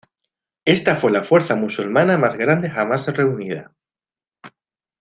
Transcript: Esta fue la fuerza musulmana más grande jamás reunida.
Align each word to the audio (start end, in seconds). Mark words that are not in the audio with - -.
Esta 0.65 0.95
fue 0.95 1.11
la 1.11 1.23
fuerza 1.23 1.53
musulmana 1.55 2.17
más 2.17 2.35
grande 2.35 2.71
jamás 2.71 3.05
reunida. 3.05 3.71